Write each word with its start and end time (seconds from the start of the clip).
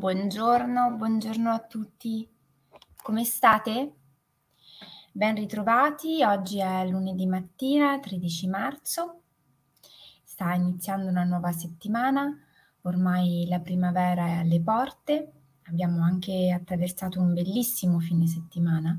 Buongiorno, 0.00 0.92
buongiorno 0.92 1.50
a 1.50 1.58
tutti. 1.58 2.26
Come 3.02 3.22
state? 3.22 3.96
Ben 5.12 5.34
ritrovati, 5.34 6.24
oggi 6.24 6.58
è 6.58 6.86
lunedì 6.86 7.26
mattina, 7.26 8.00
13 8.00 8.48
marzo. 8.48 9.20
Sta 10.24 10.54
iniziando 10.54 11.10
una 11.10 11.24
nuova 11.24 11.52
settimana, 11.52 12.34
ormai 12.84 13.44
la 13.46 13.60
primavera 13.60 14.24
è 14.26 14.30
alle 14.36 14.62
porte. 14.62 15.32
Abbiamo 15.64 16.02
anche 16.02 16.50
attraversato 16.50 17.20
un 17.20 17.34
bellissimo 17.34 17.98
fine 17.98 18.26
settimana, 18.26 18.98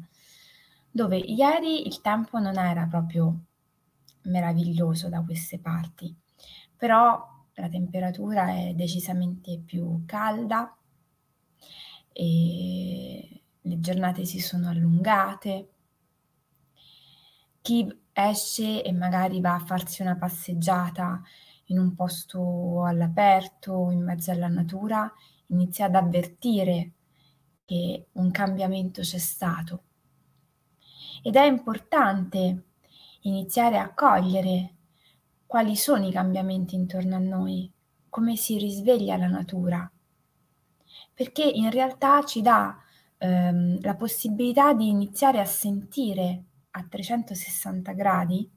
dove 0.91 1.17
ieri 1.17 1.87
il 1.87 1.99
tempo 2.01 2.37
non 2.37 2.59
era 2.59 2.85
proprio 2.85 3.45
meraviglioso 4.25 5.09
da 5.09 5.23
queste 5.23 5.57
parti, 5.57 6.15
però 6.77 7.27
la 7.55 7.69
temperatura 7.69 8.49
è 8.49 8.73
decisamente 8.75 9.59
più 9.65 10.03
calda 10.05 10.75
e 12.13 13.43
le 13.61 13.79
giornate 13.79 14.25
si 14.25 14.39
sono 14.39 14.69
allungate. 14.69 15.69
Chi 17.61 17.99
esce 18.13 18.83
e 18.83 18.91
magari 18.91 19.39
va 19.39 19.55
a 19.55 19.59
farsi 19.59 20.01
una 20.01 20.17
passeggiata 20.17 21.21
in 21.65 21.79
un 21.79 21.95
posto 21.95 22.83
all'aperto, 22.83 23.91
in 23.91 24.03
mezzo 24.03 24.31
alla 24.31 24.47
natura, 24.47 25.11
inizia 25.47 25.85
ad 25.85 25.95
avvertire 25.95 26.91
che 27.65 28.07
un 28.13 28.31
cambiamento 28.31 29.01
c'è 29.01 29.17
stato. 29.17 29.83
Ed 31.23 31.35
è 31.35 31.45
importante 31.45 32.63
iniziare 33.21 33.77
a 33.77 33.93
cogliere 33.93 34.75
quali 35.45 35.75
sono 35.75 36.07
i 36.07 36.11
cambiamenti 36.11 36.75
intorno 36.75 37.15
a 37.15 37.19
noi, 37.19 37.71
come 38.09 38.35
si 38.35 38.57
risveglia 38.57 39.17
la 39.17 39.27
natura, 39.27 39.89
perché 41.13 41.43
in 41.43 41.69
realtà 41.69 42.23
ci 42.23 42.41
dà 42.41 42.77
ehm, 43.17 43.81
la 43.81 43.95
possibilità 43.95 44.73
di 44.73 44.89
iniziare 44.89 45.39
a 45.39 45.45
sentire 45.45 46.43
a 46.71 46.83
360 46.83 47.91
gradi 47.93 48.49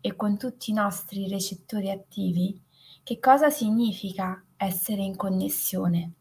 e 0.00 0.16
con 0.16 0.36
tutti 0.36 0.70
i 0.70 0.74
nostri 0.74 1.28
recettori 1.28 1.90
attivi 1.90 2.60
che 3.04 3.18
cosa 3.18 3.50
significa 3.50 4.42
essere 4.56 5.02
in 5.02 5.16
connessione, 5.16 6.12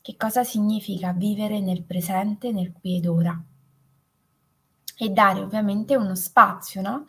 che 0.00 0.16
cosa 0.16 0.42
significa 0.42 1.12
vivere 1.12 1.60
nel 1.60 1.82
presente, 1.84 2.50
nel 2.50 2.72
qui 2.72 2.96
ed 2.96 3.06
ora 3.06 3.42
e 4.96 5.08
dare 5.08 5.40
ovviamente 5.40 5.96
uno 5.96 6.14
spazio, 6.14 6.80
no? 6.80 7.06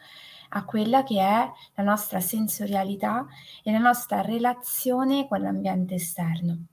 a 0.56 0.66
quella 0.66 1.04
che 1.04 1.20
è 1.20 1.52
la 1.76 1.84
nostra 1.84 2.20
sensorialità 2.20 3.26
e 3.64 3.72
la 3.72 3.80
nostra 3.80 4.22
relazione 4.22 5.28
con 5.28 5.42
l'ambiente 5.42 5.96
esterno. 5.96 6.66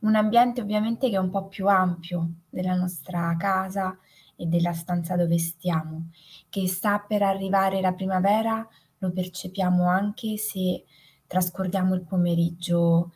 Un 0.00 0.14
ambiente 0.14 0.60
ovviamente 0.60 1.08
che 1.08 1.16
è 1.16 1.18
un 1.18 1.30
po' 1.30 1.46
più 1.46 1.66
ampio 1.68 2.28
della 2.50 2.74
nostra 2.74 3.34
casa 3.38 3.98
e 4.36 4.46
della 4.46 4.72
stanza 4.72 5.16
dove 5.16 5.38
stiamo, 5.38 6.10
che 6.48 6.66
sta 6.66 6.98
per 6.98 7.22
arrivare 7.22 7.80
la 7.80 7.92
primavera, 7.92 8.66
lo 8.98 9.12
percepiamo 9.12 9.86
anche 9.88 10.36
se 10.36 10.84
trascorriamo 11.26 11.94
il 11.94 12.02
pomeriggio 12.02 13.12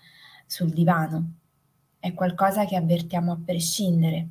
sul 0.46 0.70
divano. 0.70 1.32
È 1.98 2.14
qualcosa 2.14 2.64
che 2.64 2.76
avvertiamo 2.76 3.32
a 3.32 3.40
prescindere. 3.44 4.28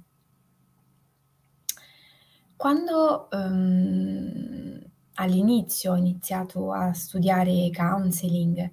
Quando 2.55 3.27
um, 3.31 4.81
all'inizio 5.15 5.91
ho 5.91 5.95
iniziato 5.95 6.71
a 6.71 6.91
studiare 6.93 7.69
counseling, 7.71 8.69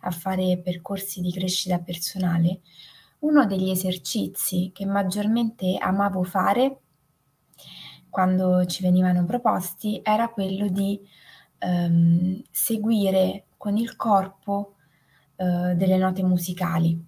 a 0.00 0.10
fare 0.10 0.58
percorsi 0.58 1.20
di 1.20 1.30
crescita 1.30 1.78
personale, 1.78 2.60
uno 3.20 3.46
degli 3.46 3.70
esercizi 3.70 4.70
che 4.72 4.86
maggiormente 4.86 5.76
amavo 5.78 6.22
fare 6.22 6.78
quando 8.08 8.64
ci 8.66 8.82
venivano 8.82 9.24
proposti 9.24 10.00
era 10.02 10.28
quello 10.28 10.68
di 10.68 11.00
um, 11.60 12.42
seguire 12.50 13.44
con 13.56 13.76
il 13.76 13.96
corpo 13.96 14.74
uh, 15.36 15.74
delle 15.74 15.96
note 15.96 16.22
musicali. 16.22 17.06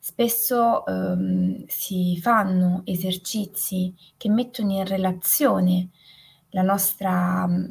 Spesso 0.00 0.86
ehm, 0.86 1.66
si 1.66 2.18
fanno 2.18 2.80
esercizi 2.86 3.94
che 4.16 4.30
mettono 4.30 4.72
in 4.72 4.86
relazione 4.86 5.90
la 6.50 6.62
nostra 6.62 7.46
mm, 7.46 7.66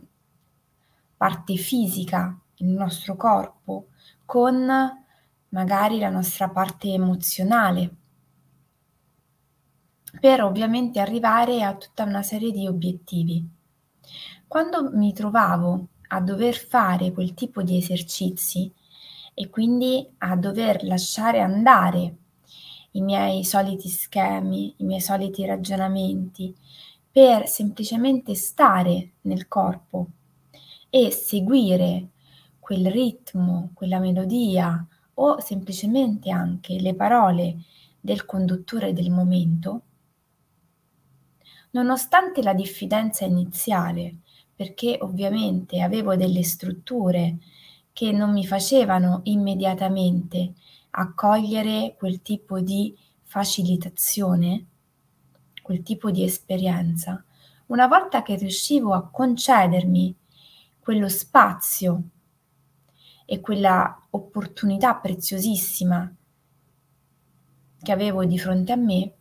parte 1.18 1.56
fisica, 1.56 2.40
il 2.58 2.68
nostro 2.68 3.16
corpo, 3.16 3.88
con 4.24 4.70
magari 5.50 6.00
la 6.00 6.10
nostra 6.10 6.50
parte 6.50 6.92
emozionale, 6.92 7.96
per 10.20 10.44
ovviamente 10.44 11.00
arrivare 11.00 11.64
a 11.64 11.76
tutta 11.76 12.04
una 12.04 12.24
serie 12.24 12.52
di 12.52 12.68
obiettivi. 12.68 13.48
Quando 14.48 14.90
mi 14.92 15.14
trovavo 15.14 15.88
a 16.10 16.22
dover 16.22 16.56
fare 16.56 17.12
quel 17.12 17.34
tipo 17.34 17.62
di 17.62 17.78
esercizi 17.78 18.72
e 19.34 19.50
quindi 19.50 20.08
a 20.20 20.36
dover 20.36 20.84
lasciare 20.84 21.42
andare 21.42 22.16
i 22.92 23.02
miei 23.02 23.44
soliti 23.44 23.90
schemi, 23.90 24.74
i 24.78 24.84
miei 24.84 25.02
soliti 25.02 25.46
ragionamenti, 25.46 26.56
per 27.12 27.48
semplicemente 27.48 28.36
stare 28.36 29.12
nel 29.22 29.48
corpo 29.48 30.08
e 30.90 31.12
seguire 31.12 32.10
quel 32.60 32.90
ritmo, 32.90 33.72
quella 33.74 34.00
melodia 34.00 34.86
o 35.20 35.40
semplicemente 35.40 36.30
anche 36.30 36.80
le 36.80 36.94
parole 36.94 37.58
del 38.00 38.26
conduttore 38.26 38.94
del 38.94 39.10
momento, 39.10 39.82
nonostante 41.72 42.42
la 42.42 42.54
diffidenza 42.54 43.26
iniziale, 43.26 44.18
perché 44.56 44.98
ovviamente 45.02 45.82
avevo 45.82 46.16
delle 46.16 46.44
strutture 46.44 47.38
che 47.94 48.12
non 48.12 48.32
mi 48.32 48.46
facevano 48.46 49.22
immediatamente 49.24 50.54
accogliere 50.92 51.96
quel 51.98 52.22
tipo 52.22 52.60
di 52.60 52.96
facilitazione, 53.24 54.66
quel 55.62 55.84
tipo 55.84 56.12
di 56.12 56.24
esperienza, 56.24 57.24
una 57.68 57.88
volta 57.88 58.24
che 58.24 58.36
riuscivo 58.36 58.94
a 58.94 59.10
concedermi 59.10 60.16
quello 60.80 61.10
spazio 61.10 62.02
e 63.26 63.42
quella 63.42 64.07
opportunità 64.18 64.96
preziosissima 64.96 66.14
che 67.82 67.92
avevo 67.92 68.26
di 68.26 68.38
fronte 68.38 68.72
a 68.72 68.76
me, 68.76 69.14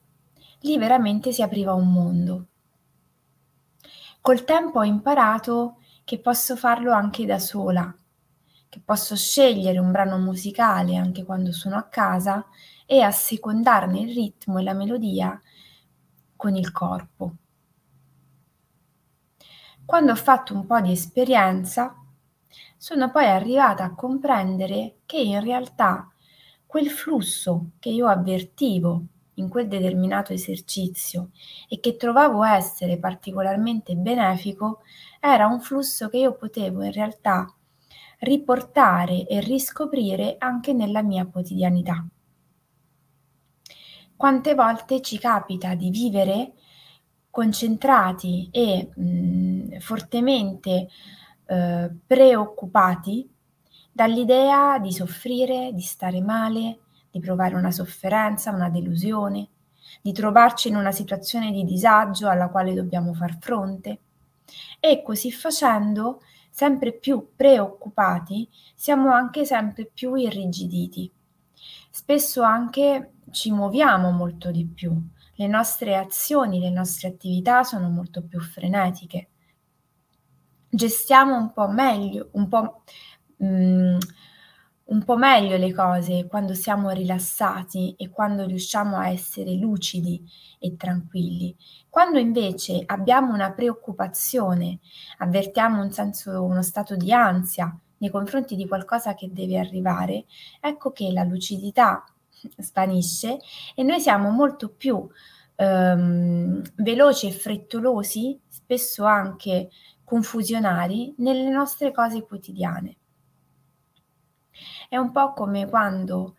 lì 0.61 0.79
veramente 0.79 1.33
si 1.33 1.43
apriva 1.43 1.73
un 1.73 1.93
mondo. 1.93 2.47
Col 4.21 4.45
tempo 4.45 4.81
ho 4.81 4.85
imparato 4.85 5.77
che 6.05 6.19
posso 6.19 6.57
farlo 6.57 6.93
anche 6.93 7.27
da 7.27 7.39
sola, 7.39 7.97
che 8.69 8.81
posso 8.85 9.15
scegliere 9.15 9.79
un 9.79 9.93
brano 9.93 10.19
musicale 10.19 10.97
anche 10.97 11.25
quando 11.25 11.53
sono 11.53 11.77
a 11.77 11.85
casa 11.85 12.45
e 12.87 13.03
assecondarne 13.03 14.01
il 14.01 14.15
ritmo 14.15 14.59
e 14.59 14.63
la 14.63 14.75
melodia 14.75 15.41
con 16.35 16.57
il 16.57 16.73
corpo. 16.73 17.35
Quando 19.85 20.13
ho 20.13 20.17
fatto 20.17 20.55
un 20.55 20.67
po' 20.67 20.81
di 20.81 20.91
esperienza, 20.91 21.95
sono 22.77 23.11
poi 23.11 23.27
arrivata 23.27 23.85
a 23.85 23.95
comprendere 23.95 24.99
che 25.07 25.19
in 25.19 25.41
realtà 25.41 26.11
quel 26.67 26.91
flusso 26.91 27.71
che 27.79 27.89
io 27.89 28.07
avvertivo 28.07 29.05
in 29.35 29.49
quel 29.49 29.69
determinato 29.69 30.33
esercizio 30.33 31.31
e 31.69 31.81
che 31.81 31.97
trovavo 31.97 32.43
essere 32.45 32.99
particolarmente 32.99 33.95
benefico 33.95 34.81
era 35.21 35.47
un 35.47 35.61
flusso 35.61 36.09
che 36.09 36.19
io 36.19 36.35
potevo 36.35 36.83
in 36.83 36.93
realtà 36.93 37.47
riportare 38.21 39.27
e 39.27 39.41
riscoprire 39.41 40.37
anche 40.39 40.73
nella 40.73 41.03
mia 41.03 41.27
quotidianità. 41.27 42.07
Quante 44.17 44.55
volte 44.55 45.03
ci 45.03 45.19
capita 45.19 45.75
di 45.75 45.91
vivere 45.91 46.53
concentrati 47.31 48.49
e 48.51 48.89
mh, 48.95 49.79
fortemente 49.81 50.89
eh, 51.47 51.91
preoccupati 52.07 53.29
dall'idea 53.93 54.79
di 54.79 54.93
soffrire, 54.93 55.71
di 55.73 55.81
stare 55.81 56.21
male, 56.21 56.81
di 57.11 57.21
provare 57.21 57.55
una 57.55 57.71
sofferenza, 57.71 58.51
una 58.51 58.69
delusione, 58.69 59.49
di 60.03 60.13
trovarci 60.13 60.69
in 60.69 60.77
una 60.77 60.93
situazione 60.93 61.51
di 61.51 61.65
disagio 61.65 62.29
alla 62.29 62.49
quale 62.49 62.75
dobbiamo 62.75 63.15
far 63.15 63.39
fronte 63.41 64.01
e 64.81 65.03
così 65.03 65.33
facendo 65.33 66.21
sempre 66.51 66.93
più 66.93 67.33
preoccupati, 67.35 68.49
siamo 68.75 69.13
anche 69.13 69.45
sempre 69.45 69.87
più 69.93 70.15
irrigiditi. 70.15 71.11
Spesso 71.91 72.43
anche 72.43 73.15
ci 73.31 73.51
muoviamo 73.51 74.11
molto 74.11 74.51
di 74.51 74.67
più, 74.67 74.95
le 75.35 75.47
nostre 75.47 75.97
azioni, 75.97 76.61
le 76.61 76.71
nostre 76.71 77.09
attività 77.09 77.63
sono 77.63 77.89
molto 77.89 78.23
più 78.23 78.41
frenetiche. 78.41 79.29
Gestiamo 80.77 81.35
un 81.39 81.53
po' 81.55 81.69
meglio, 81.69 82.29
un 82.33 82.49
po' 82.49 82.83
mm, 83.43 83.97
un 84.85 85.05
po' 85.05 85.17
meglio 85.17 85.57
le 85.57 85.73
cose 85.73 86.27
quando 86.27 86.53
siamo 86.53 86.91
rilassati 86.91 87.95
e 87.97 88.11
quando 88.11 88.45
riusciamo 88.45 88.99
a 88.99 89.09
essere 89.09 89.55
lucidi 89.55 90.23
e 90.59 90.77
tranquilli. 90.77 91.57
Quando 91.89 92.19
invece 92.19 92.83
abbiamo 92.85 93.33
una 93.33 93.53
preoccupazione, 93.53 94.81
avvertiamo 95.19 95.83
un 95.83 95.91
senso, 95.93 96.43
uno 96.45 96.61
stato 96.63 96.95
di 96.95 97.11
ansia 97.11 97.75
nei 97.99 98.11
confronti 98.11 98.55
di 98.55 98.69
qualcosa 98.69 99.15
che 99.15 99.33
deve 99.33 99.59
arrivare, 99.59 100.27
ecco 100.61 100.93
che 100.93 101.11
la 101.11 101.25
lucidità 101.25 102.05
svanisce 102.59 103.39
e 103.75 103.83
noi 103.83 103.99
siamo 103.99 104.29
molto 104.29 104.69
più 104.69 105.09
ehm, 105.57 106.63
veloci 106.77 107.29
e 107.29 107.33
frettolosi, 107.33 108.39
spesso 108.47 109.05
anche 109.05 109.71
confusionari, 110.07 111.13
nelle 111.19 111.51
nostre 111.51 111.91
cose 111.91 112.23
quotidiane. 112.23 112.97
È 114.89 114.97
un 114.97 115.11
po' 115.11 115.33
come 115.33 115.69
quando 115.69 116.37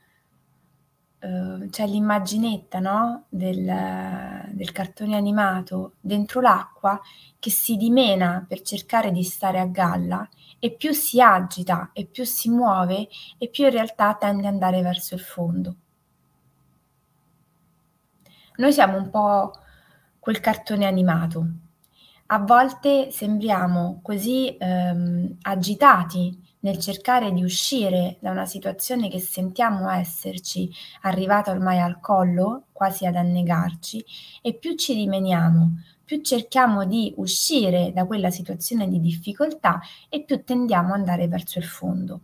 uh, 1.20 1.70
c'è 1.70 1.86
l'immaginetta 1.86 2.80
no? 2.80 3.26
del, 3.28 3.66
del 4.52 4.72
cartone 4.72 5.18
animato 5.18 5.96
dentro 6.00 6.40
l'acqua 6.40 7.00
che 7.38 7.50
si 7.50 7.76
dimena 7.76 8.46
per 8.48 8.62
cercare 8.62 9.12
di 9.12 9.24
stare 9.24 9.60
a 9.60 9.66
galla 9.66 10.28
e 10.60 10.74
più 10.74 10.94
si 10.94 11.22
agita 11.22 11.92
e 11.92 12.06
più 12.06 12.24
si 12.24 12.50
muove 12.50 13.10
e 13.38 13.50
più 13.50 13.66
in 13.66 13.72
realtà 13.72 14.16
tende 14.16 14.48
ad 14.48 14.54
andare 14.54 14.82
verso 14.82 15.14
il 15.14 15.22
fondo. 15.22 15.76
Noi 18.56 18.72
siamo 18.72 18.98
un 18.98 19.10
po' 19.10 19.52
quel 20.20 20.40
cartone 20.40 20.86
animato. 20.86 21.48
A 22.30 22.40
volte 22.40 23.10
sembriamo 23.10 24.02
così 24.04 24.54
ehm, 24.58 25.38
agitati 25.44 26.38
nel 26.60 26.78
cercare 26.78 27.32
di 27.32 27.42
uscire 27.42 28.18
da 28.20 28.32
una 28.32 28.46
situazione 28.46 29.08
che 29.08 29.20
sentiamo 29.20 29.90
esserci 29.90 30.70
arrivata 31.04 31.52
ormai 31.52 31.80
al 31.80 32.02
collo, 32.02 32.66
quasi 32.74 33.06
ad 33.06 33.16
annegarci, 33.16 34.04
e 34.42 34.56
più 34.56 34.76
ci 34.76 34.94
rimeniamo, 34.94 35.82
più 36.04 36.22
cerchiamo 36.22 36.84
di 36.84 37.14
uscire 37.16 37.94
da 37.94 38.06
quella 38.06 38.30
situazione 38.30 38.90
di 38.90 39.00
difficoltà 39.00 39.80
e 40.10 40.26
più 40.26 40.44
tendiamo 40.44 40.90
ad 40.94 41.00
andare 41.00 41.30
verso 41.30 41.60
il 41.60 41.66
fondo. 41.66 42.22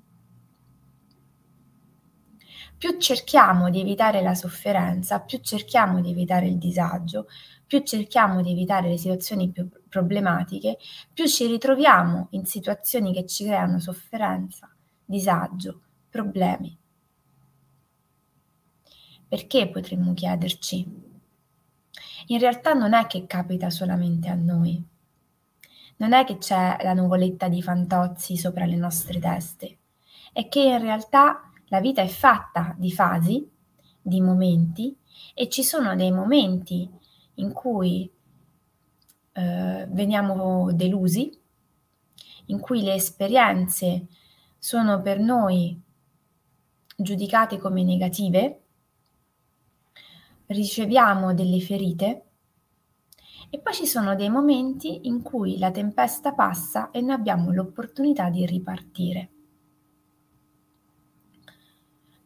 Più 2.78 2.98
cerchiamo 2.98 3.70
di 3.70 3.80
evitare 3.80 4.22
la 4.22 4.36
sofferenza, 4.36 5.22
più 5.22 5.40
cerchiamo 5.40 6.02
di 6.02 6.10
evitare 6.10 6.48
il 6.48 6.58
disagio, 6.58 7.28
più 7.66 7.82
cerchiamo 7.84 8.42
di 8.42 8.52
evitare 8.52 8.90
le 8.90 8.98
situazioni 8.98 9.50
più 9.50 9.70
problematiche, 9.94 10.80
più 11.14 11.28
ci 11.28 11.46
ritroviamo 11.46 12.30
in 12.32 12.46
situazioni 12.46 13.14
che 13.14 13.28
ci 13.28 13.46
creano 13.46 13.80
sofferenza, 13.80 14.74
disagio, 15.06 15.82
problemi. 16.10 16.76
Perché 19.28 19.70
potremmo 19.70 20.16
chiederci? 20.16 21.12
In 22.28 22.40
realtà 22.40 22.74
non 22.74 22.94
è 22.94 23.06
che 23.06 23.28
capita 23.28 23.70
solamente 23.70 24.30
a 24.30 24.36
noi. 24.36 24.84
Non 25.98 26.14
è 26.14 26.24
che 26.24 26.40
c'è 26.40 26.78
la 26.82 26.94
nuvoletta 26.94 27.48
di 27.48 27.62
fantozzi 27.62 28.36
sopra 28.36 28.66
le 28.66 28.76
nostre 28.76 29.20
teste. 29.20 29.78
È 30.32 30.48
che 30.48 30.64
in 30.64 30.80
realtà 30.80 31.52
la 31.68 31.80
vita 31.80 32.02
è 32.02 32.08
fatta 32.08 32.74
di 32.78 32.92
fasi, 32.92 33.48
di 34.02 34.22
momenti 34.22 34.96
e 35.36 35.50
ci 35.50 35.64
sono 35.64 35.96
dei 35.96 36.12
momenti 36.12 36.90
in 37.36 37.52
cui 37.52 38.12
eh, 39.34 39.88
veniamo 39.90 40.72
delusi, 40.74 41.38
in 42.46 42.60
cui 42.60 42.82
le 42.82 42.94
esperienze 42.94 44.08
sono 44.58 45.02
per 45.02 45.20
noi 45.20 45.80
giudicate 46.96 47.58
come 47.58 47.84
negative, 47.84 48.62
riceviamo 50.48 51.34
delle 51.34 51.60
ferite 51.60 52.26
e 53.50 53.60
poi 53.60 53.74
ci 53.74 53.86
sono 53.86 54.16
dei 54.16 54.30
momenti 54.30 55.08
in 55.08 55.22
cui 55.22 55.58
la 55.58 55.72
tempesta 55.72 56.34
passa 56.34 56.92
e 56.92 57.02
noi 57.02 57.14
abbiamo 57.14 57.52
l'opportunità 57.52 58.30
di 58.30 58.46
ripartire. 58.46 59.30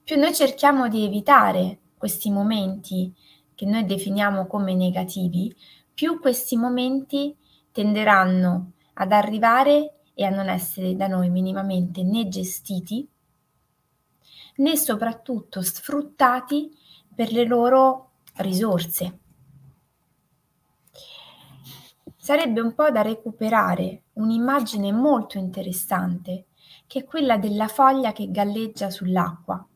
Più 0.03 0.17
noi 0.17 0.33
cerchiamo 0.33 0.87
di 0.87 1.03
evitare 1.03 1.79
questi 1.97 2.29
momenti 2.29 3.13
che 3.53 3.65
noi 3.65 3.85
definiamo 3.85 4.47
come 4.47 4.73
negativi, 4.73 5.53
più 5.97 6.19
questi 6.19 6.55
momenti 6.55 7.35
tenderanno 7.71 8.73
ad 8.93 9.11
arrivare 9.11 10.01
e 10.13 10.25
a 10.25 10.29
non 10.29 10.47
essere 10.47 10.95
da 10.95 11.07
noi 11.07 11.31
minimamente 11.31 12.03
né 12.03 12.27
gestiti 12.27 13.09
né 14.57 14.75
soprattutto 14.75 15.63
sfruttati 15.63 16.69
per 17.15 17.31
le 17.31 17.45
loro 17.45 18.11
risorse. 18.35 19.19
Sarebbe 22.15 22.61
un 22.61 22.75
po' 22.75 22.91
da 22.91 23.01
recuperare 23.01 24.03
un'immagine 24.13 24.91
molto 24.91 25.39
interessante, 25.39 26.45
che 26.85 26.99
è 26.99 27.05
quella 27.05 27.39
della 27.39 27.67
foglia 27.67 28.11
che 28.11 28.29
galleggia 28.29 28.91
sull'acqua. 28.91 29.67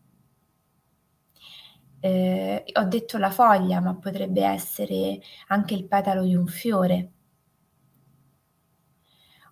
Eh, 2.04 2.64
ho 2.74 2.84
detto 2.86 3.18
la 3.20 3.30
foglia, 3.30 3.80
ma 3.80 3.94
potrebbe 3.94 4.44
essere 4.44 5.22
anche 5.48 5.76
il 5.76 5.86
petalo 5.86 6.24
di 6.24 6.36
un 6.36 6.48
fiore, 6.48 7.12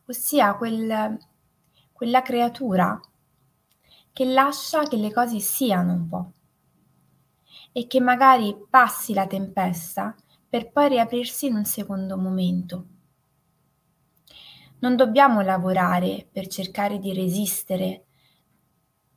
ossia 0.07 0.55
quel, 0.55 1.17
quella 1.91 2.21
creatura 2.23 2.99
che 4.11 4.25
lascia 4.25 4.81
che 4.83 4.97
le 4.97 5.13
cose 5.13 5.39
siano 5.39 5.93
un 5.93 6.07
po' 6.07 6.31
e 7.71 7.85
che 7.85 7.99
magari 7.99 8.55
passi 8.67 9.13
la 9.13 9.27
tempesta 9.27 10.15
per 10.49 10.71
poi 10.71 10.89
riaprirsi 10.89 11.45
in 11.45 11.55
un 11.55 11.65
secondo 11.65 12.17
momento. 12.17 12.87
Non 14.79 14.95
dobbiamo 14.95 15.41
lavorare 15.41 16.27
per 16.31 16.47
cercare 16.47 16.97
di 16.97 17.13
resistere 17.13 18.05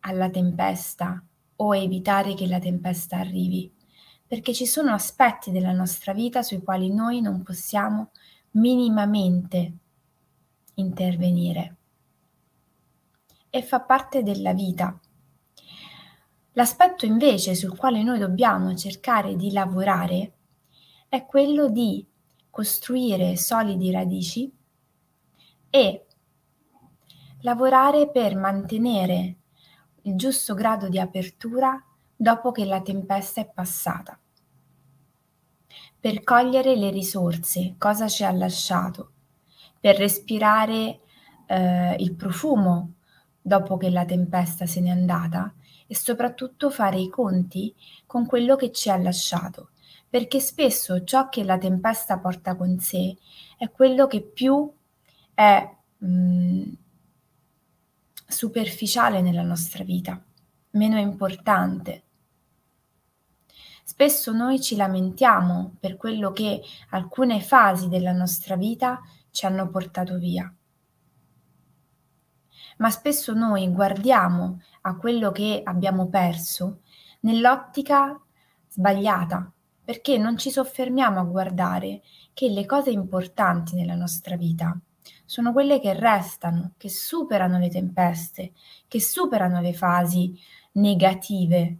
alla 0.00 0.28
tempesta 0.28 1.24
o 1.56 1.76
evitare 1.76 2.34
che 2.34 2.46
la 2.46 2.58
tempesta 2.58 3.18
arrivi, 3.18 3.72
perché 4.26 4.52
ci 4.54 4.66
sono 4.66 4.92
aspetti 4.92 5.50
della 5.50 5.72
nostra 5.72 6.12
vita 6.12 6.42
sui 6.42 6.62
quali 6.62 6.92
noi 6.92 7.20
non 7.20 7.42
possiamo 7.42 8.10
minimamente 8.52 9.72
intervenire. 10.74 11.76
E 13.50 13.62
fa 13.62 13.80
parte 13.80 14.22
della 14.22 14.54
vita. 14.54 14.98
L'aspetto 16.52 17.06
invece 17.06 17.54
sul 17.54 17.76
quale 17.76 18.02
noi 18.02 18.18
dobbiamo 18.18 18.74
cercare 18.74 19.36
di 19.36 19.52
lavorare 19.52 20.32
è 21.08 21.26
quello 21.26 21.68
di 21.68 22.06
costruire 22.50 23.36
solidi 23.36 23.90
radici 23.90 24.52
e 25.70 26.06
lavorare 27.40 28.10
per 28.10 28.36
mantenere 28.36 29.36
il 30.02 30.16
giusto 30.16 30.54
grado 30.54 30.88
di 30.88 30.98
apertura 30.98 31.82
dopo 32.14 32.52
che 32.52 32.64
la 32.64 32.80
tempesta 32.80 33.40
è 33.40 33.50
passata. 33.52 34.18
Per 35.98 36.22
cogliere 36.24 36.76
le 36.76 36.90
risorse, 36.90 37.74
cosa 37.78 38.08
ci 38.08 38.24
ha 38.24 38.32
lasciato, 38.32 39.12
per 39.78 39.96
respirare 39.96 41.00
eh, 41.46 41.96
il 41.98 42.14
profumo 42.14 42.94
dopo 43.40 43.76
che 43.76 43.90
la 43.90 44.04
tempesta 44.04 44.66
se 44.66 44.80
n'è 44.80 44.90
andata 44.90 45.52
e 45.86 45.94
soprattutto 45.94 46.70
fare 46.70 46.98
i 46.98 47.08
conti 47.08 47.74
con 48.06 48.26
quello 48.26 48.56
che 48.56 48.72
ci 48.72 48.90
ha 48.90 48.96
lasciato, 48.96 49.70
perché 50.08 50.40
spesso 50.40 51.04
ciò 51.04 51.28
che 51.28 51.44
la 51.44 51.58
tempesta 51.58 52.18
porta 52.18 52.56
con 52.56 52.78
sé 52.78 53.16
è 53.58 53.70
quello 53.70 54.06
che 54.06 54.22
più 54.22 54.72
è 55.34 55.68
mh, 55.98 56.06
mm, 56.06 56.72
superficiale 58.32 59.20
nella 59.20 59.42
nostra 59.42 59.84
vita, 59.84 60.20
meno 60.70 60.98
importante. 60.98 62.02
Spesso 63.84 64.32
noi 64.32 64.60
ci 64.60 64.74
lamentiamo 64.74 65.76
per 65.78 65.96
quello 65.96 66.32
che 66.32 66.60
alcune 66.90 67.40
fasi 67.40 67.88
della 67.88 68.12
nostra 68.12 68.56
vita 68.56 69.00
ci 69.30 69.46
hanno 69.46 69.68
portato 69.68 70.18
via. 70.18 70.52
Ma 72.78 72.90
spesso 72.90 73.32
noi 73.34 73.70
guardiamo 73.70 74.60
a 74.82 74.96
quello 74.96 75.30
che 75.30 75.60
abbiamo 75.64 76.08
perso 76.08 76.80
nell'ottica 77.20 78.20
sbagliata, 78.68 79.52
perché 79.84 80.16
non 80.18 80.36
ci 80.38 80.50
soffermiamo 80.50 81.20
a 81.20 81.24
guardare 81.24 82.02
che 82.32 82.48
le 82.48 82.66
cose 82.66 82.90
importanti 82.90 83.76
nella 83.76 83.94
nostra 83.94 84.36
vita 84.36 84.76
sono 85.32 85.54
quelle 85.54 85.80
che 85.80 85.94
restano, 85.94 86.74
che 86.76 86.90
superano 86.90 87.56
le 87.56 87.70
tempeste, 87.70 88.52
che 88.86 89.00
superano 89.00 89.62
le 89.62 89.72
fasi 89.72 90.38
negative. 90.72 91.78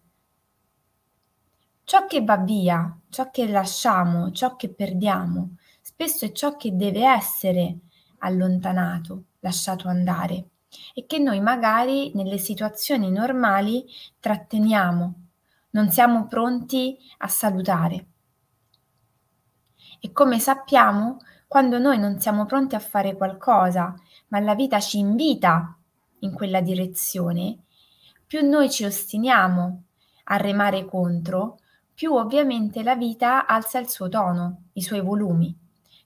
Ciò 1.85 2.06
che 2.06 2.25
va 2.25 2.38
via, 2.38 2.99
ciò 3.11 3.30
che 3.30 3.47
lasciamo, 3.47 4.30
ciò 4.30 4.56
che 4.56 4.71
perdiamo, 4.71 5.56
spesso 5.82 6.25
è 6.25 6.32
ciò 6.32 6.56
che 6.56 6.75
deve 6.75 7.06
essere 7.06 7.76
allontanato, 8.21 9.25
lasciato 9.40 9.87
andare, 9.87 10.47
e 10.94 11.04
che 11.04 11.18
noi 11.18 11.40
magari 11.40 12.11
nelle 12.14 12.38
situazioni 12.38 13.11
normali 13.11 13.85
tratteniamo, 14.18 15.14
non 15.73 15.90
siamo 15.90 16.26
pronti 16.26 16.97
a 17.18 17.28
salutare. 17.28 18.06
E 20.00 20.11
come 20.11 20.38
sappiamo, 20.38 21.18
quando 21.52 21.78
noi 21.78 21.99
non 21.99 22.18
siamo 22.18 22.47
pronti 22.47 22.76
a 22.76 22.78
fare 22.78 23.14
qualcosa, 23.14 23.94
ma 24.28 24.40
la 24.40 24.54
vita 24.54 24.80
ci 24.80 24.99
invita 24.99 25.76
in 26.21 26.32
quella 26.32 26.62
direzione, 26.62 27.59
più 28.26 28.40
noi 28.40 28.71
ci 28.71 28.87
ostiniamo 28.87 29.82
a 30.25 30.37
remare 30.38 30.87
contro, 30.87 31.59
più 31.92 32.14
ovviamente 32.14 32.82
la 32.82 32.97
vita 32.97 33.44
alza 33.44 33.78
il 33.78 33.90
suo 33.90 34.09
tono, 34.09 34.68
i 34.73 34.80
suoi 34.80 35.02
volumi, 35.02 35.54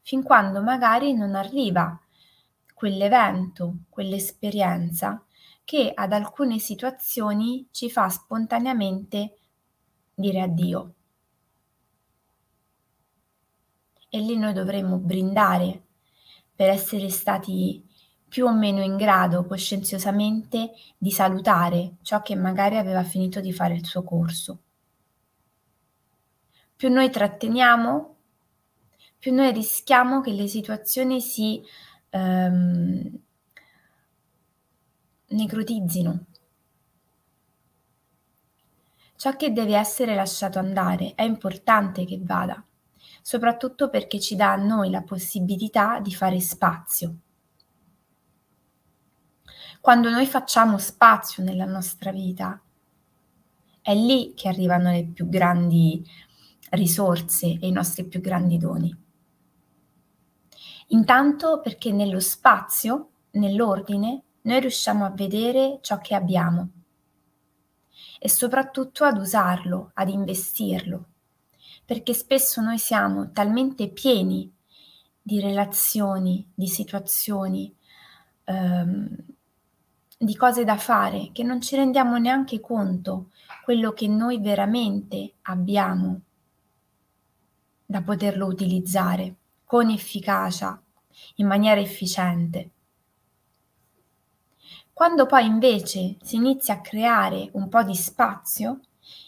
fin 0.02 0.24
quando 0.24 0.62
magari 0.62 1.14
non 1.14 1.36
arriva 1.36 1.96
quell'evento, 2.74 3.82
quell'esperienza 3.88 5.24
che 5.62 5.92
ad 5.94 6.12
alcune 6.12 6.58
situazioni 6.58 7.68
ci 7.70 7.88
fa 7.88 8.08
spontaneamente 8.08 9.36
dire 10.12 10.40
addio. 10.40 10.94
E 14.16 14.20
lì 14.20 14.34
noi 14.38 14.54
dovremmo 14.54 14.96
brindare 14.96 15.82
per 16.54 16.70
essere 16.70 17.10
stati 17.10 17.86
più 18.26 18.46
o 18.46 18.54
meno 18.54 18.80
in 18.80 18.96
grado 18.96 19.44
coscienziosamente 19.44 20.72
di 20.96 21.10
salutare 21.10 21.96
ciò 22.00 22.22
che 22.22 22.34
magari 22.34 22.78
aveva 22.78 23.02
finito 23.04 23.40
di 23.40 23.52
fare 23.52 23.74
il 23.74 23.84
suo 23.84 24.04
corso. 24.04 24.62
Più 26.74 26.88
noi 26.88 27.10
tratteniamo, 27.10 28.16
più 29.18 29.34
noi 29.34 29.52
rischiamo 29.52 30.22
che 30.22 30.32
le 30.32 30.48
situazioni 30.48 31.20
si 31.20 31.62
ehm, 32.08 33.18
necrotizzino. 35.26 36.24
Ciò 39.16 39.36
che 39.36 39.52
deve 39.52 39.76
essere 39.76 40.14
lasciato 40.14 40.58
andare 40.58 41.12
è 41.14 41.22
importante 41.22 42.06
che 42.06 42.18
vada, 42.22 42.64
soprattutto 43.26 43.90
perché 43.90 44.20
ci 44.20 44.36
dà 44.36 44.52
a 44.52 44.56
noi 44.56 44.88
la 44.88 45.02
possibilità 45.02 45.98
di 45.98 46.14
fare 46.14 46.38
spazio. 46.38 47.16
Quando 49.80 50.10
noi 50.10 50.26
facciamo 50.26 50.78
spazio 50.78 51.42
nella 51.42 51.64
nostra 51.64 52.12
vita, 52.12 52.62
è 53.82 53.92
lì 53.96 54.32
che 54.36 54.46
arrivano 54.46 54.92
le 54.92 55.06
più 55.06 55.28
grandi 55.28 56.08
risorse 56.70 57.46
e 57.46 57.66
i 57.66 57.72
nostri 57.72 58.04
più 58.04 58.20
grandi 58.20 58.58
doni. 58.58 58.96
Intanto 60.90 61.60
perché 61.60 61.90
nello 61.90 62.20
spazio, 62.20 63.08
nell'ordine, 63.32 64.22
noi 64.42 64.60
riusciamo 64.60 65.04
a 65.04 65.10
vedere 65.10 65.80
ciò 65.82 65.98
che 65.98 66.14
abbiamo 66.14 66.68
e 68.20 68.28
soprattutto 68.28 69.02
ad 69.02 69.18
usarlo, 69.18 69.90
ad 69.94 70.10
investirlo, 70.10 71.08
perché 71.86 72.12
spesso 72.12 72.60
noi 72.60 72.78
siamo 72.78 73.30
talmente 73.30 73.88
pieni 73.88 74.52
di 75.22 75.40
relazioni, 75.40 76.46
di 76.52 76.66
situazioni, 76.66 77.74
ehm, 78.44 79.16
di 80.18 80.36
cose 80.36 80.64
da 80.64 80.76
fare 80.76 81.30
che 81.32 81.44
non 81.44 81.60
ci 81.60 81.76
rendiamo 81.76 82.16
neanche 82.16 82.60
conto 82.60 83.30
quello 83.64 83.92
che 83.92 84.08
noi 84.08 84.40
veramente 84.40 85.34
abbiamo 85.42 86.20
da 87.86 88.02
poterlo 88.02 88.46
utilizzare 88.46 89.34
con 89.64 89.88
efficacia, 89.90 90.80
in 91.36 91.46
maniera 91.46 91.80
efficiente. 91.80 92.70
Quando 94.92 95.26
poi 95.26 95.46
invece 95.46 96.16
si 96.22 96.36
inizia 96.36 96.74
a 96.74 96.80
creare 96.80 97.50
un 97.52 97.68
po' 97.68 97.82
di 97.82 97.94
spazio, 97.94 98.80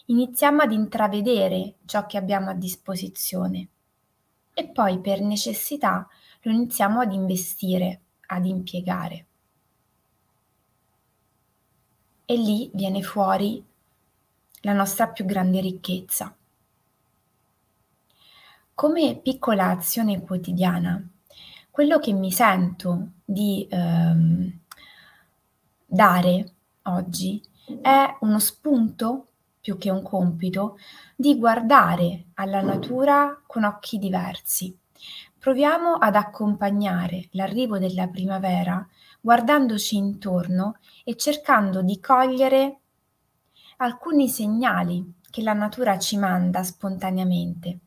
iniziamo 0.07 0.63
ad 0.63 0.73
intravedere 0.73 1.75
ciò 1.85 2.07
che 2.07 2.17
abbiamo 2.17 2.51
a 2.51 2.55
disposizione 2.55 3.69
e 4.55 4.69
poi 4.69 5.01
per 5.01 5.21
necessità 5.21 6.09
lo 6.43 6.51
iniziamo 6.51 7.01
ad 7.01 7.13
investire, 7.13 8.01
ad 8.27 8.45
impiegare. 8.45 9.27
E 12.25 12.37
lì 12.37 12.71
viene 12.75 13.03
fuori 13.03 13.65
la 14.63 14.73
nostra 14.73 15.09
più 15.09 15.25
grande 15.25 15.61
ricchezza. 15.61 16.35
Come 18.75 19.17
piccola 19.17 19.71
azione 19.71 20.21
quotidiana, 20.21 21.09
quello 21.71 21.99
che 21.99 22.13
mi 22.13 22.33
sento 22.33 23.11
di 23.25 23.67
ehm, 23.71 24.59
dare 25.87 26.53
oggi 26.83 27.41
è 27.81 28.17
uno 28.21 28.39
spunto 28.39 29.27
più 29.61 29.79
che 29.79 29.91
un 29.91 30.03
compito 30.03 30.79
di 31.15 31.37
guardare 31.39 32.27
alla 32.35 32.61
natura 32.61 33.41
con 33.47 33.65
occhi 33.65 33.99
diversi. 33.99 34.77
Proviamo 35.39 35.95
ad 35.95 36.17
accompagnare 36.17 37.29
l'arrivo 37.33 37.79
della 37.79 38.09
primavera 38.09 38.87
guardandoci 39.21 39.97
intorno 39.97 40.79
e 41.05 41.17
cercando 41.17 41.83
di 41.83 42.01
cogliere 42.01 42.79
alcuni 43.79 44.29
segnali 44.29 45.15
che 45.31 45.43
la 45.43 45.53
natura 45.53 45.99
ci 45.99 46.17
manda 46.17 46.63
spontaneamente 46.63 47.81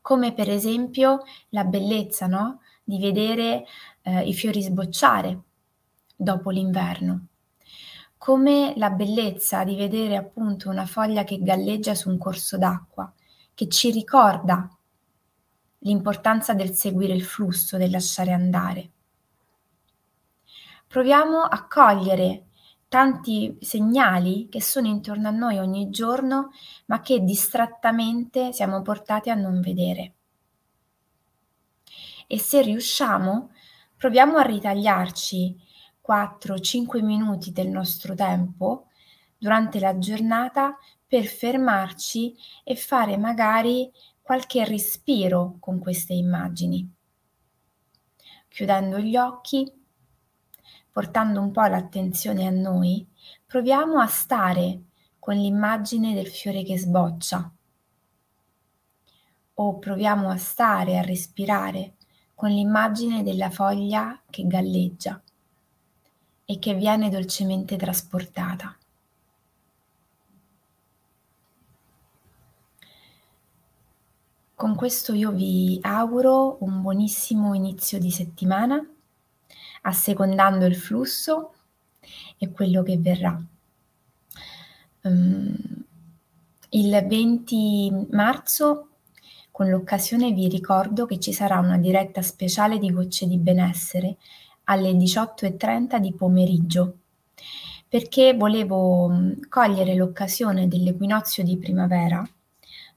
come 0.00 0.32
per 0.32 0.50
esempio 0.50 1.22
la 1.50 1.64
bellezza, 1.64 2.26
no? 2.26 2.60
Di 2.82 2.98
vedere 2.98 3.64
eh, 4.02 4.26
i 4.26 4.34
fiori 4.34 4.62
sbocciare 4.62 5.42
dopo 6.16 6.50
l'inverno, 6.50 7.26
come 8.20 8.74
la 8.76 8.90
bellezza 8.90 9.64
di 9.64 9.76
vedere 9.76 10.14
appunto 10.14 10.68
una 10.68 10.84
foglia 10.84 11.24
che 11.24 11.38
galleggia 11.38 11.94
su 11.94 12.10
un 12.10 12.18
corso 12.18 12.58
d'acqua, 12.58 13.10
che 13.54 13.66
ci 13.70 13.90
ricorda 13.90 14.68
l'importanza 15.78 16.52
del 16.52 16.74
seguire 16.74 17.14
il 17.14 17.24
flusso, 17.24 17.78
del 17.78 17.90
lasciare 17.90 18.32
andare. 18.32 18.90
Proviamo 20.86 21.40
a 21.40 21.66
cogliere 21.66 22.48
tanti 22.88 23.56
segnali 23.58 24.50
che 24.50 24.60
sono 24.60 24.86
intorno 24.86 25.28
a 25.28 25.30
noi 25.32 25.56
ogni 25.56 25.88
giorno, 25.88 26.50
ma 26.88 27.00
che 27.00 27.20
distrattamente 27.20 28.52
siamo 28.52 28.82
portati 28.82 29.30
a 29.30 29.34
non 29.34 29.62
vedere. 29.62 30.12
E 32.26 32.38
se 32.38 32.60
riusciamo, 32.60 33.50
proviamo 33.96 34.36
a 34.36 34.42
ritagliarci 34.42 35.68
4-5 36.10 37.04
minuti 37.04 37.52
del 37.52 37.68
nostro 37.68 38.16
tempo 38.16 38.88
durante 39.38 39.78
la 39.78 39.96
giornata 39.96 40.76
per 41.06 41.24
fermarci 41.24 42.34
e 42.64 42.74
fare 42.74 43.16
magari 43.16 43.88
qualche 44.20 44.64
respiro 44.64 45.56
con 45.60 45.78
queste 45.78 46.12
immagini. 46.12 46.92
Chiudendo 48.48 48.98
gli 48.98 49.16
occhi, 49.16 49.72
portando 50.90 51.40
un 51.40 51.52
po' 51.52 51.64
l'attenzione 51.66 52.44
a 52.44 52.50
noi, 52.50 53.06
proviamo 53.46 54.00
a 54.00 54.08
stare 54.08 54.82
con 55.20 55.36
l'immagine 55.36 56.12
del 56.12 56.26
fiore 56.26 56.64
che 56.64 56.76
sboccia 56.76 57.52
o 59.54 59.78
proviamo 59.78 60.28
a 60.28 60.36
stare, 60.36 60.98
a 60.98 61.02
respirare 61.02 61.94
con 62.34 62.50
l'immagine 62.50 63.22
della 63.22 63.50
foglia 63.50 64.20
che 64.28 64.44
galleggia 64.46 65.22
e 66.50 66.58
che 66.58 66.74
viene 66.74 67.10
dolcemente 67.10 67.76
trasportata. 67.76 68.76
Con 74.56 74.74
questo 74.74 75.14
io 75.14 75.30
vi 75.30 75.78
auguro 75.80 76.56
un 76.64 76.82
buonissimo 76.82 77.54
inizio 77.54 78.00
di 78.00 78.10
settimana 78.10 78.84
assecondando 79.82 80.66
il 80.66 80.74
flusso 80.74 81.54
e 82.36 82.50
quello 82.50 82.82
che 82.82 82.98
verrà. 82.98 83.40
Um, 85.02 85.56
il 86.70 87.06
20 87.08 88.08
marzo, 88.10 88.88
con 89.52 89.70
l'occasione, 89.70 90.32
vi 90.32 90.48
ricordo 90.48 91.06
che 91.06 91.20
ci 91.20 91.32
sarà 91.32 91.60
una 91.60 91.78
diretta 91.78 92.22
speciale 92.22 92.80
di 92.80 92.90
Gocce 92.90 93.28
di 93.28 93.38
Benessere 93.38 94.16
alle 94.70 94.92
18.30 94.92 95.98
di 95.98 96.12
pomeriggio, 96.14 96.98
perché 97.88 98.34
volevo 98.34 99.12
cogliere 99.48 99.96
l'occasione 99.96 100.68
dell'equinozio 100.68 101.42
di 101.42 101.58
primavera, 101.58 102.24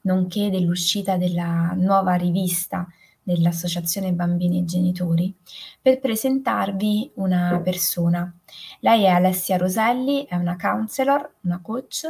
nonché 0.02 0.50
dell'uscita 0.50 1.16
della 1.16 1.72
nuova 1.74 2.14
rivista 2.14 2.86
dell'Associazione 3.20 4.12
Bambini 4.12 4.60
e 4.60 4.64
Genitori 4.64 5.34
per 5.82 5.98
presentarvi 5.98 7.10
una 7.14 7.60
persona. 7.64 8.32
Lei 8.78 9.02
è 9.02 9.08
Alessia 9.08 9.56
Roselli, 9.56 10.26
è 10.26 10.36
una 10.36 10.56
counselor, 10.56 11.38
una 11.40 11.60
coach 11.60 12.08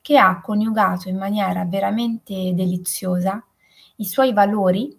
che 0.00 0.16
ha 0.16 0.40
coniugato 0.40 1.08
in 1.08 1.16
maniera 1.16 1.64
veramente 1.64 2.54
deliziosa 2.54 3.44
i 3.96 4.04
suoi 4.04 4.32
valori 4.32 4.96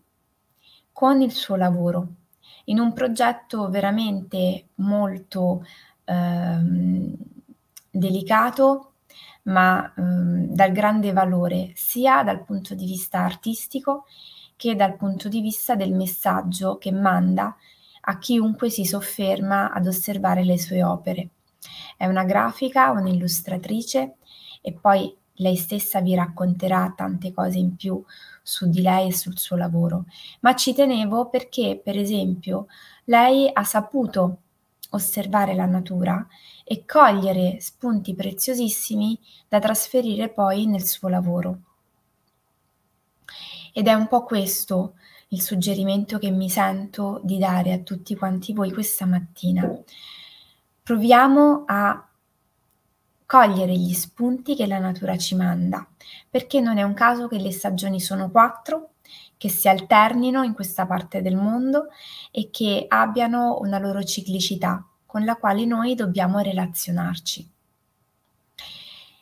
con 0.92 1.22
il 1.22 1.32
suo 1.32 1.56
lavoro 1.56 2.16
in 2.66 2.80
un 2.80 2.94
progetto 2.94 3.70
veramente 3.70 4.70
molto 4.76 5.66
ehm, 6.06 7.14
delicato, 7.90 8.94
ma 9.44 9.94
ehm, 9.96 10.48
dal 10.54 10.72
grande 10.72 11.12
valore 11.12 11.72
sia 11.76 12.24
dal 12.24 12.44
punto 12.44 12.76
di 12.76 12.86
vista 12.86 13.20
artistico 13.20 14.06
che 14.56 14.76
dal 14.76 14.96
punto 14.96 15.28
di 15.28 15.42
vista 15.42 15.76
del 15.76 15.94
messaggio 15.94 16.78
che 16.78 16.92
manda 16.92 17.56
a 18.06 18.18
chiunque 18.18 18.70
si 18.70 18.86
sofferma 18.86 19.72
ad 19.72 19.88
osservare 19.88 20.44
le 20.44 20.60
sue 20.60 20.84
opere. 20.84 21.30
È 21.98 22.06
una 22.06 22.24
grafica, 22.24 22.92
un'illustratrice 22.92 24.16
e 24.62 24.74
poi 24.74 25.16
lei 25.36 25.56
stessa 25.56 26.02
vi 26.02 26.16
racconterà 26.16 26.94
tante 26.96 27.32
cose 27.34 27.58
in 27.58 27.76
più 27.76 28.04
su 28.42 28.70
di 28.70 28.82
lei 28.82 29.08
e 29.08 29.14
sul 29.14 29.38
suo 29.38 29.56
lavoro, 29.56 30.06
ma 30.42 30.56
ci 30.56 30.74
tenevo 30.74 31.30
perché, 31.30 31.80
per 31.84 31.98
esempio, 31.98 32.68
lei 33.06 33.50
ha 33.52 33.64
saputo 33.64 34.38
osservare 34.90 35.56
la 35.56 35.66
natura 35.66 36.26
e 36.64 36.86
cogliere 36.86 37.60
spunti 37.60 38.14
preziosissimi 38.14 39.20
da 39.48 39.60
trasferire 39.60 40.30
poi 40.30 40.66
nel 40.66 40.86
suo 40.86 41.10
lavoro. 41.10 41.60
Ed 43.74 43.88
è 43.88 43.94
un 43.94 44.08
po' 44.08 44.24
questo 44.24 44.94
il 45.30 45.42
suggerimento 45.42 46.20
che 46.20 46.30
mi 46.30 46.48
sento 46.48 47.20
di 47.24 47.40
dare 47.40 47.74
a 47.74 47.80
tutti 47.80 48.16
quanti 48.16 48.54
voi 48.54 48.72
questa 48.72 49.06
mattina. 49.06 49.68
Proviamo 50.84 51.64
a 51.66 52.08
cogliere 53.34 53.76
gli 53.76 53.94
spunti 53.94 54.56
che 54.56 54.68
la 54.68 54.78
natura 54.78 55.18
ci 55.18 55.34
manda, 55.34 55.88
perché 56.30 56.62
non 56.62 56.78
è 56.78 56.84
un 56.84 56.94
caso 56.94 57.28
che 57.28 57.40
le 57.40 57.52
stagioni 57.52 58.00
sono 58.00 58.30
quattro, 58.30 58.92
che 59.38 59.50
si 59.50 59.68
alternino 59.68 60.44
in 60.44 60.54
questa 60.54 60.86
parte 60.86 61.24
del 61.24 61.36
mondo 61.36 61.88
e 62.30 62.52
che 62.52 62.86
abbiano 62.88 63.58
una 63.60 63.80
loro 63.80 64.04
ciclicità 64.04 64.88
con 65.08 65.26
la 65.26 65.36
quale 65.36 65.66
noi 65.66 65.96
dobbiamo 65.96 66.42
relazionarci. 66.42 67.50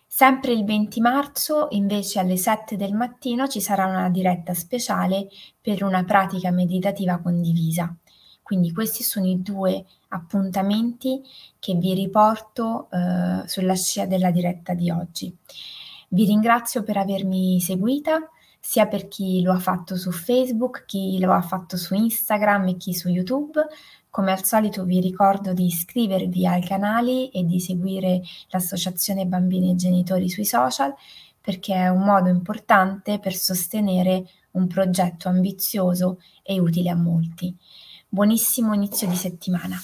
Sempre 0.05 0.51
il 0.51 0.65
20 0.65 0.99
marzo, 0.99 1.67
invece 1.69 2.19
alle 2.19 2.35
7 2.35 2.75
del 2.75 2.93
mattino, 2.93 3.47
ci 3.47 3.61
sarà 3.61 3.85
una 3.85 4.09
diretta 4.09 4.53
speciale 4.53 5.29
per 5.61 5.85
una 5.85 6.03
pratica 6.03 6.51
meditativa 6.51 7.17
condivisa. 7.19 7.95
Quindi 8.43 8.73
questi 8.73 9.03
sono 9.03 9.27
i 9.27 9.41
due 9.41 9.85
appuntamenti 10.11 11.21
che 11.59 11.75
vi 11.75 11.93
riporto 11.93 12.89
eh, 12.91 13.47
sulla 13.47 13.75
scia 13.75 14.05
della 14.05 14.31
diretta 14.31 14.73
di 14.73 14.89
oggi. 14.89 15.35
Vi 16.09 16.25
ringrazio 16.25 16.83
per 16.83 16.97
avermi 16.97 17.59
seguita, 17.61 18.29
sia 18.59 18.87
per 18.87 19.07
chi 19.07 19.41
lo 19.41 19.53
ha 19.53 19.59
fatto 19.59 19.95
su 19.95 20.11
Facebook, 20.11 20.85
chi 20.85 21.19
lo 21.19 21.31
ha 21.33 21.41
fatto 21.41 21.77
su 21.77 21.93
Instagram 21.93 22.67
e 22.69 22.77
chi 22.77 22.93
su 22.93 23.09
YouTube. 23.09 23.65
Come 24.09 24.31
al 24.31 24.43
solito 24.43 24.83
vi 24.83 24.99
ricordo 24.99 25.53
di 25.53 25.65
iscrivervi 25.65 26.45
ai 26.45 26.63
canali 26.63 27.29
e 27.29 27.45
di 27.45 27.59
seguire 27.59 28.21
l'Associazione 28.49 29.25
Bambini 29.25 29.71
e 29.71 29.75
Genitori 29.75 30.29
sui 30.29 30.45
social 30.45 30.93
perché 31.41 31.73
è 31.73 31.87
un 31.87 32.03
modo 32.03 32.29
importante 32.29 33.17
per 33.19 33.33
sostenere 33.33 34.29
un 34.51 34.67
progetto 34.67 35.27
ambizioso 35.27 36.19
e 36.43 36.59
utile 36.59 36.91
a 36.91 36.95
molti. 36.95 37.55
Buonissimo 38.07 38.73
inizio 38.73 39.07
di 39.07 39.15
settimana. 39.15 39.77